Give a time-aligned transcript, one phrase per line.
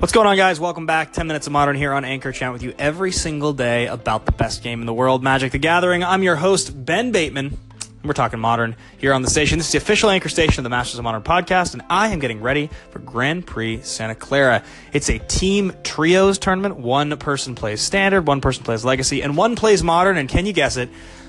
[0.00, 0.58] What's going on, guys?
[0.58, 1.12] Welcome back.
[1.12, 4.32] 10 Minutes of Modern here on Anchor Chat with you every single day about the
[4.32, 6.02] best game in the world, Magic the Gathering.
[6.02, 7.48] I'm your host, Ben Bateman.
[7.48, 9.58] And we're talking modern here on the station.
[9.58, 12.18] This is the official anchor station of the Masters of Modern podcast, and I am
[12.18, 14.62] getting ready for Grand Prix Santa Clara.
[14.94, 16.78] It's a team trios tournament.
[16.78, 20.16] One person plays standard, one person plays legacy, and one plays modern.
[20.16, 20.88] And can you guess it?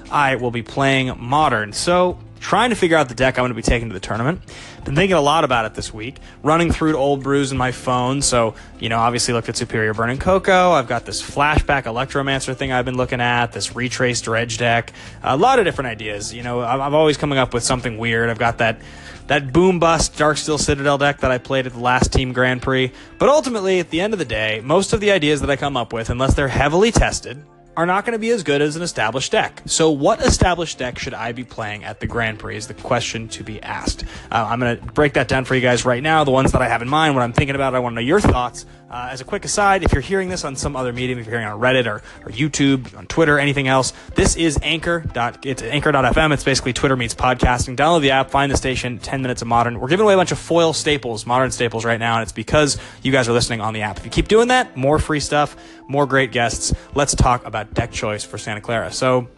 [0.09, 1.73] I will be playing modern.
[1.73, 4.41] So trying to figure out the deck I'm going to be taking to the tournament.
[4.83, 7.71] Been thinking a lot about it this week, running through to old brews in my
[7.71, 8.21] phone.
[8.21, 10.71] So, you know, obviously looked at Superior Burning Cocoa.
[10.71, 14.91] I've got this flashback Electromancer thing I've been looking at, this retraced dredge deck,
[15.23, 16.33] a lot of different ideas.
[16.33, 18.29] You know, I'm, I'm always coming up with something weird.
[18.29, 18.81] I've got that
[19.27, 22.91] that boom bust Darksteel Citadel deck that I played at the last Team Grand Prix.
[23.17, 25.77] But ultimately, at the end of the day, most of the ideas that I come
[25.77, 27.41] up with, unless they're heavily tested,
[27.77, 29.61] are not going to be as good as an established deck.
[29.65, 33.27] So, what established deck should I be playing at the Grand Prix is the question
[33.29, 34.03] to be asked.
[34.31, 36.23] Uh, I'm going to break that down for you guys right now.
[36.23, 38.07] The ones that I have in mind, what I'm thinking about, I want to know
[38.07, 38.65] your thoughts.
[38.91, 41.39] Uh, as a quick aside, if you're hearing this on some other medium, if you're
[41.39, 45.05] hearing on Reddit or, or YouTube, on Twitter, anything else, this is Anchor.
[45.45, 46.33] It's Anchor.fm.
[46.33, 47.77] It's basically Twitter meets podcasting.
[47.77, 49.79] Download the app, find the station, 10 minutes of modern.
[49.79, 52.77] We're giving away a bunch of foil staples, modern staples right now, and it's because
[53.01, 53.97] you guys are listening on the app.
[53.97, 55.55] If you keep doing that, more free stuff,
[55.87, 56.73] more great guests.
[56.93, 58.91] Let's talk about deck choice for Santa Clara.
[58.91, 59.29] So,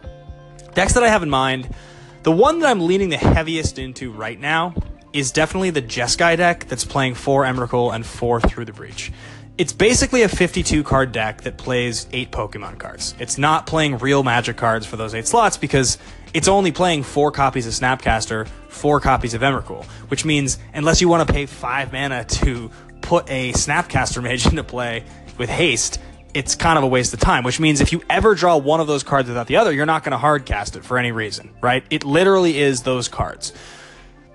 [0.74, 1.72] decks that I have in mind,
[2.24, 4.74] the one that I'm leaning the heaviest into right now
[5.12, 9.12] is definitely the Jeskai deck that's playing four Emrakul and four Through the Breach.
[9.56, 13.14] It's basically a 52 card deck that plays eight Pokemon cards.
[13.20, 15.96] It's not playing real Magic cards for those eight slots because
[16.32, 21.08] it's only playing four copies of Snapcaster, four copies of Emrakul, which means unless you
[21.08, 22.68] want to pay five mana to
[23.00, 25.04] put a Snapcaster Mage into play
[25.38, 26.00] with haste,
[26.34, 28.88] it's kind of a waste of time, which means if you ever draw one of
[28.88, 31.54] those cards without the other, you're not going to hard cast it for any reason,
[31.60, 31.84] right?
[31.90, 33.52] It literally is those cards.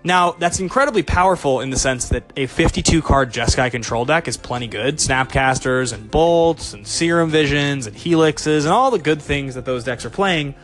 [0.04, 4.38] Now, that's incredibly powerful in the sense that a 52 card Jeskai control deck is
[4.38, 4.96] plenty good.
[4.96, 9.84] Snapcasters and Bolts and Serum Visions and Helixes and all the good things that those
[9.84, 10.56] decks are playing.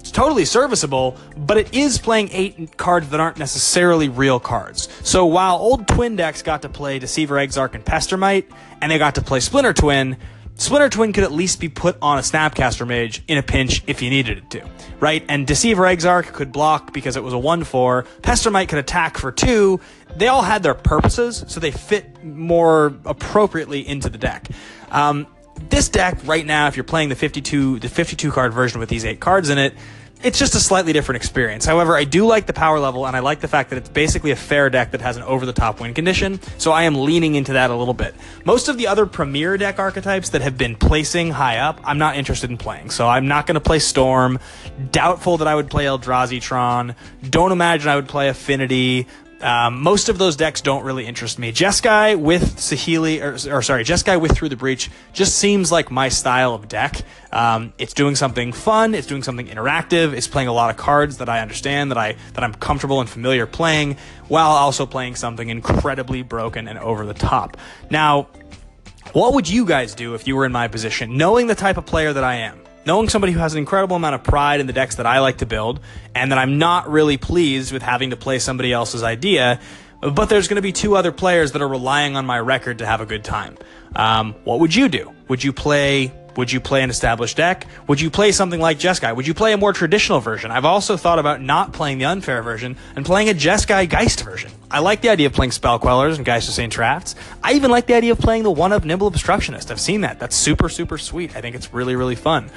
[0.00, 4.88] It's totally serviceable, but it is playing eight cards that aren't necessarily real cards.
[5.04, 8.46] So while old Twin decks got to play Deceiver Exarch and Pestermite,
[8.80, 10.16] and they got to play Splinter Twin,
[10.60, 14.02] Splinter Twin could at least be put on a Snapcaster Mage in a pinch if
[14.02, 15.24] you needed it to, right?
[15.26, 18.06] And Deceiver Exarch could block because it was a 1-4.
[18.20, 19.80] Pestermite could attack for 2.
[20.16, 24.48] They all had their purposes, so they fit more appropriately into the deck.
[24.90, 25.26] Um,
[25.70, 29.06] this deck right now, if you're playing the 52 the 52 card version with these
[29.06, 29.74] eight cards in it,
[30.22, 31.64] it's just a slightly different experience.
[31.64, 34.30] However, I do like the power level, and I like the fact that it's basically
[34.30, 37.34] a fair deck that has an over the top win condition, so I am leaning
[37.34, 38.14] into that a little bit.
[38.44, 42.16] Most of the other premier deck archetypes that have been placing high up, I'm not
[42.16, 44.38] interested in playing, so I'm not going to play Storm.
[44.90, 46.94] Doubtful that I would play Eldrazi Tron.
[47.28, 49.06] Don't imagine I would play Affinity.
[49.40, 51.52] Um, most of those decks don't really interest me.
[51.52, 56.10] Jeskai with Saheeli, or, or, sorry, Jeskai with Through the Breach just seems like my
[56.10, 57.02] style of deck.
[57.32, 58.94] Um, it's doing something fun.
[58.94, 60.12] It's doing something interactive.
[60.12, 63.08] It's playing a lot of cards that I understand, that I that I'm comfortable and
[63.08, 63.96] familiar playing,
[64.28, 67.56] while also playing something incredibly broken and over the top.
[67.88, 68.28] Now,
[69.12, 71.86] what would you guys do if you were in my position, knowing the type of
[71.86, 72.60] player that I am?
[72.86, 75.38] Knowing somebody who has an incredible amount of pride in the decks that I like
[75.38, 75.80] to build,
[76.14, 79.60] and that I'm not really pleased with having to play somebody else's idea,
[80.00, 82.86] but there's going to be two other players that are relying on my record to
[82.86, 83.58] have a good time.
[83.94, 85.12] Um, what would you do?
[85.28, 87.66] Would you play would you play an established deck?
[87.88, 89.14] Would you play something like Jeskai?
[89.14, 90.52] Would you play a more traditional version?
[90.52, 94.50] I've also thought about not playing the unfair version and playing a Jeskai Geist version.
[94.72, 96.72] I like the idea of playing Spell Quellers and Geist of St.
[96.72, 97.16] Trafts.
[97.42, 99.72] I even like the idea of playing the one of Nimble Obstructionist.
[99.72, 100.20] I've seen that.
[100.20, 101.34] That's super, super sweet.
[101.34, 102.50] I think it's really, really fun.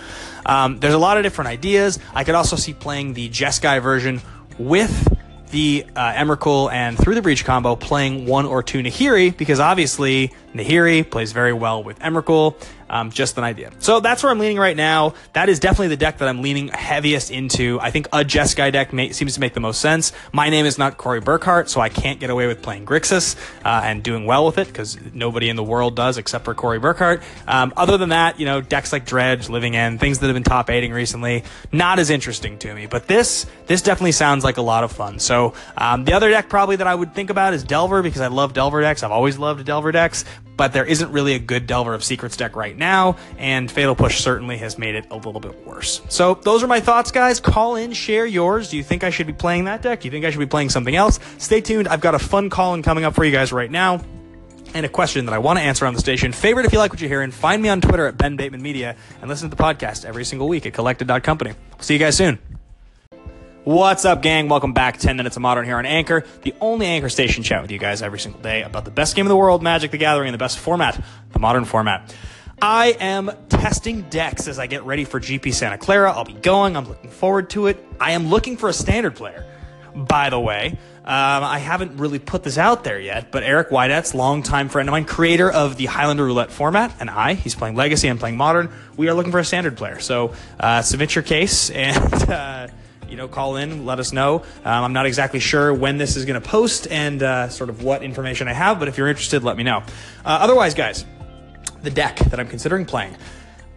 [0.45, 1.97] Um, there's a lot of different ideas.
[2.13, 4.21] I could also see playing the Jeskai version
[4.59, 5.11] with
[5.49, 10.33] the uh, Emrakul and Through the Breach combo playing one or two Nahiri because obviously
[10.53, 12.55] Nahiri plays very well with Emrakul.
[12.93, 13.71] Um, just an idea.
[13.79, 15.15] So that's where I'm leaning right now.
[15.33, 17.79] That is definitely the deck that I'm leaning heaviest into.
[17.81, 20.13] I think a Jeskai deck may, seems to make the most sense.
[20.31, 23.81] My name is not Corey Burkhart, so I can't get away with playing Grixis uh,
[23.83, 27.23] and doing well with it because nobody in the world does except for Corey Burkhart.
[27.47, 30.43] Um, other than that, you know, decks like Dredge, Living End, things that have been
[30.43, 32.85] top eighting recently, not as interesting to me.
[32.85, 35.17] But this, this definitely sounds like a lot of fun.
[35.17, 38.27] So um, the other deck probably that I would think about is Delver because I
[38.27, 39.01] love Delver decks.
[39.01, 40.25] I've always loved Delver decks
[40.55, 44.19] but there isn't really a good Delver of Secrets deck right now, and Fatal Push
[44.21, 46.01] certainly has made it a little bit worse.
[46.09, 47.39] So those are my thoughts, guys.
[47.39, 48.69] Call in, share yours.
[48.69, 50.01] Do you think I should be playing that deck?
[50.01, 51.19] Do you think I should be playing something else?
[51.37, 51.87] Stay tuned.
[51.87, 54.01] I've got a fun call in coming up for you guys right now.
[54.75, 56.31] And a question that I want to answer on the station.
[56.31, 57.29] Favorite if you like what you're hearing.
[57.29, 60.47] Find me on Twitter at Ben Bateman Media and listen to the podcast every single
[60.47, 61.53] week at collected.company.
[61.79, 62.39] See you guys soon.
[63.65, 64.49] What's up, gang?
[64.49, 64.97] Welcome back.
[64.97, 68.01] 10 minutes of modern here on Anchor, the only Anchor station chat with you guys
[68.01, 70.37] every single day about the best game in the world, Magic the Gathering, and the
[70.37, 71.01] best format
[71.31, 72.13] the modern format.
[72.61, 76.11] I am testing decks as I get ready for GP Santa Clara.
[76.11, 76.75] I'll be going.
[76.75, 77.81] I'm looking forward to it.
[78.01, 79.45] I am looking for a standard player,
[79.95, 80.77] by the way.
[80.97, 84.91] Um, I haven't really put this out there yet, but Eric Weidetz, longtime friend of
[84.91, 88.73] mine, creator of the Highlander Roulette format, and I, he's playing Legacy, I'm playing Modern.
[88.97, 90.01] We are looking for a standard player.
[90.01, 92.29] So uh, submit your case and.
[92.29, 92.67] Uh,
[93.13, 94.39] you know, call in, let us know.
[94.65, 97.83] Um, I'm not exactly sure when this is going to post and uh, sort of
[97.83, 99.83] what information I have, but if you're interested, let me know.
[100.25, 101.05] Uh, otherwise, guys,
[101.83, 103.15] the deck that I'm considering playing.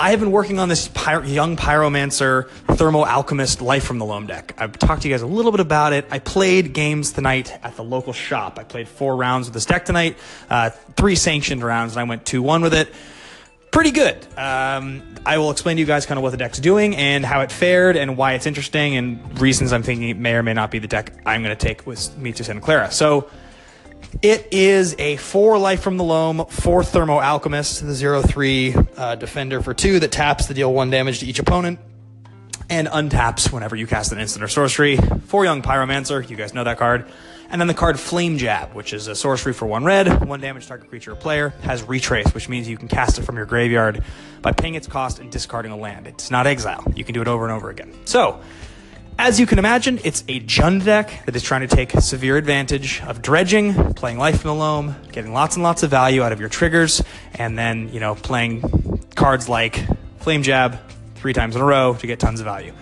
[0.00, 4.26] I have been working on this Py- young pyromancer thermo alchemist life from the loam
[4.26, 4.54] deck.
[4.56, 6.06] I've talked to you guys a little bit about it.
[6.10, 8.58] I played games tonight at the local shop.
[8.58, 10.16] I played four rounds with this deck tonight,
[10.48, 12.88] uh, three sanctioned rounds, and I went 2 1 with it.
[13.76, 14.16] Pretty good.
[14.38, 17.42] Um, I will explain to you guys kind of what the deck's doing and how
[17.42, 20.70] it fared and why it's interesting and reasons I'm thinking it may or may not
[20.70, 22.90] be the deck I'm going to take with me to Santa Clara.
[22.90, 23.28] So,
[24.22, 29.16] it is a four life from the loam, four thermo alchemist, the zero three uh,
[29.16, 31.78] defender for two that taps to deal one damage to each opponent
[32.68, 34.96] and untaps whenever you cast an instant or sorcery.
[34.96, 37.06] Four young pyromancer, you guys know that card.
[37.48, 40.66] And then the card Flame Jab, which is a sorcery for one red, one damage
[40.66, 44.02] target creature or player, has retrace, which means you can cast it from your graveyard
[44.42, 46.08] by paying its cost and discarding a land.
[46.08, 46.84] It's not exile.
[46.96, 47.94] You can do it over and over again.
[48.04, 48.40] So,
[49.18, 53.00] as you can imagine, it's a Jund deck that is trying to take severe advantage
[53.02, 56.40] of dredging, playing Life from the Loam, getting lots and lots of value out of
[56.40, 57.02] your triggers,
[57.34, 58.62] and then, you know, playing
[59.14, 59.86] cards like
[60.18, 60.78] Flame Jab
[61.26, 62.72] three times in a row to get tons of value.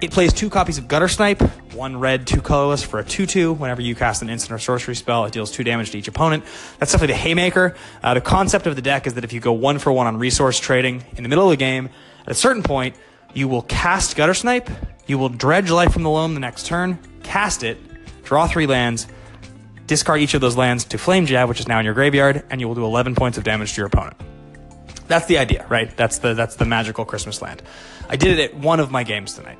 [0.00, 1.42] It plays two copies of Guttersnipe,
[1.74, 3.52] one red, two colorless for a 2 2.
[3.54, 6.44] Whenever you cast an instant or sorcery spell, it deals two damage to each opponent.
[6.78, 7.74] That's definitely the Haymaker.
[8.00, 10.16] Uh, the concept of the deck is that if you go one for one on
[10.16, 11.88] resource trading in the middle of the game,
[12.20, 12.94] at a certain point,
[13.34, 14.70] you will cast Guttersnipe,
[15.08, 17.78] you will dredge life from the loam the next turn, cast it,
[18.22, 19.08] draw three lands,
[19.88, 22.60] discard each of those lands to Flame Jab, which is now in your graveyard, and
[22.60, 24.16] you will do 11 points of damage to your opponent.
[25.08, 25.94] That's the idea, right?
[25.96, 27.62] That's the that's the magical Christmas land.
[28.08, 29.58] I did it at one of my games tonight.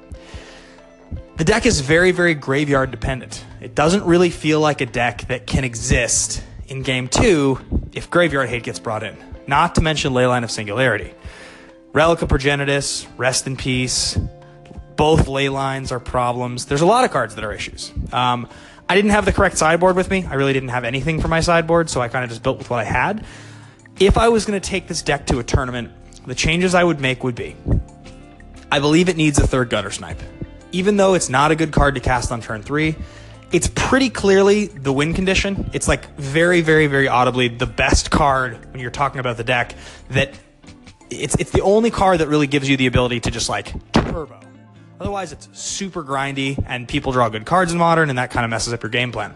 [1.36, 3.44] The deck is very, very graveyard dependent.
[3.60, 7.60] It doesn't really feel like a deck that can exist in game two
[7.92, 9.16] if graveyard hate gets brought in.
[9.46, 11.14] Not to mention Leyline of Singularity.
[11.92, 14.18] Relic of Progenitus, Rest in Peace,
[14.96, 16.66] both ley lines are problems.
[16.66, 17.92] There's a lot of cards that are issues.
[18.12, 18.48] Um,
[18.88, 20.26] I didn't have the correct sideboard with me.
[20.26, 22.68] I really didn't have anything for my sideboard, so I kind of just built with
[22.68, 23.24] what I had.
[24.00, 25.90] If I was going to take this deck to a tournament,
[26.24, 27.56] the changes I would make would be
[28.70, 30.18] I believe it needs a third guttersnipe.
[30.72, 32.94] Even though it's not a good card to cast on turn three,
[33.50, 35.70] it's pretty clearly the win condition.
[35.72, 39.74] It's like very, very, very audibly the best card when you're talking about the deck
[40.10, 40.38] that
[41.10, 44.38] it's it's the only card that really gives you the ability to just like turbo.
[45.00, 48.50] Otherwise, it's super grindy, and people draw good cards in modern, and that kind of
[48.50, 49.34] messes up your game plan.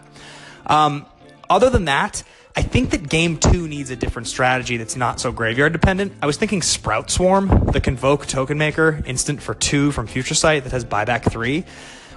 [0.67, 1.05] Um,
[1.49, 2.23] other than that,
[2.55, 6.13] I think that game two needs a different strategy that's not so graveyard dependent.
[6.21, 10.63] I was thinking Sprout Swarm, the Convoke token maker, instant for two from Future Sight
[10.63, 11.65] that has buyback three.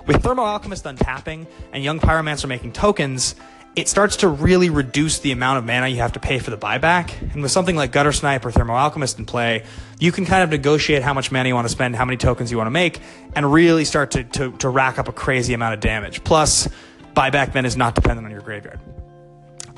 [0.07, 3.35] With Thermo Alchemist untapping and Young Pyromancer making tokens,
[3.77, 6.59] it starts to really reduce the amount of mana you have to pay for the
[6.59, 7.19] buyback.
[7.33, 9.65] And with something like Guttersnipe or Thermo Alchemist in play,
[9.99, 12.51] you can kind of negotiate how much mana you want to spend, how many tokens
[12.51, 13.01] you want to make,
[13.35, 16.23] and really start to, to, to rack up a crazy amount of damage.
[16.25, 16.69] Plus,
[17.15, 18.79] buyback then is not dependent on your graveyard.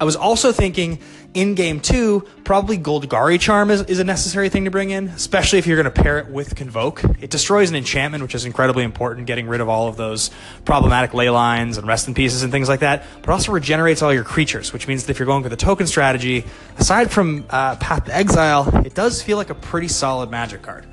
[0.01, 1.01] I was also thinking
[1.35, 5.59] in game two, probably Golgari Charm is, is a necessary thing to bring in, especially
[5.59, 7.03] if you're going to pair it with Convoke.
[7.21, 10.31] It destroys an enchantment, which is incredibly important, getting rid of all of those
[10.65, 14.15] problematic ley lines and rest in pieces and things like that, but also regenerates all
[14.15, 16.45] your creatures, which means that if you're going with a token strategy,
[16.79, 20.87] aside from uh, Path to Exile, it does feel like a pretty solid magic card.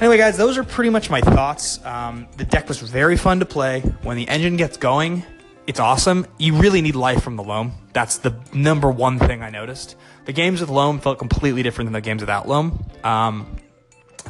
[0.00, 1.84] Anyway, guys, those are pretty much my thoughts.
[1.84, 3.80] Um, the deck was very fun to play.
[4.02, 5.24] When the engine gets going,
[5.66, 6.26] it's awesome.
[6.38, 7.72] You really need life from the loam.
[7.92, 9.96] That's the number one thing I noticed.
[10.24, 12.84] The games with loam felt completely different than the games without loam.
[13.04, 13.56] Um,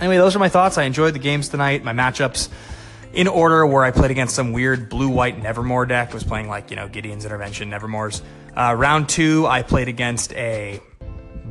[0.01, 0.79] anyway, those are my thoughts.
[0.79, 1.85] I enjoyed the games tonight.
[1.85, 2.49] My matchups
[3.12, 6.11] in order where I played against some weird blue white Nevermore deck.
[6.11, 8.23] I was playing like, you know, Gideon's Intervention, Nevermore's.
[8.57, 10.81] Uh, round two, I played against a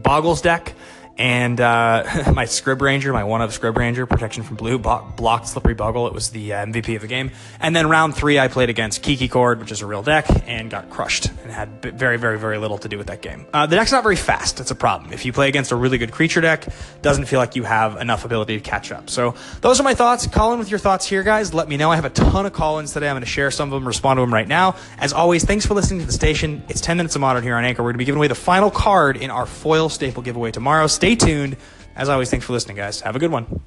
[0.01, 0.73] Bogles deck
[1.17, 2.03] and uh,
[2.33, 6.07] my Scryb Ranger, my one of Scryb Ranger, protection from blue, blocked Slippery Bogle.
[6.07, 7.31] It was the uh, MVP of the game.
[7.59, 10.69] And then round three, I played against Kiki Chord, which is a real deck, and
[10.69, 13.45] got crushed and had very, very, very little to do with that game.
[13.53, 14.57] Uh, the deck's not very fast.
[14.57, 15.13] That's a problem.
[15.13, 16.67] If you play against a really good creature deck,
[17.01, 19.09] doesn't feel like you have enough ability to catch up.
[19.09, 20.27] So those are my thoughts.
[20.27, 21.53] Call in with your thoughts here, guys.
[21.53, 21.91] Let me know.
[21.91, 23.07] I have a ton of call-ins today.
[23.07, 24.75] I'm going to share some of them, respond to them right now.
[24.97, 26.63] As always, thanks for listening to the station.
[26.69, 27.83] It's 10 minutes of modern here on Anchor.
[27.83, 30.87] We're going to be giving away the final card in our foil staple giveaway tomorrow.
[31.01, 31.57] Stay tuned.
[31.95, 33.01] As always, thanks for listening, guys.
[33.01, 33.59] Have a good one.